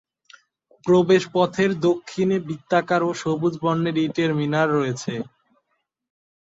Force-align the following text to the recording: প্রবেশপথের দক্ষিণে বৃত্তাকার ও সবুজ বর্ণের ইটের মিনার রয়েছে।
প্রবেশপথের 0.85 1.71
দক্ষিণে 1.87 2.37
বৃত্তাকার 2.47 3.01
ও 3.03 3.11
সবুজ 3.21 3.53
বর্ণের 3.61 3.95
ইটের 4.05 4.31
মিনার 4.39 4.67
রয়েছে। 4.71 5.13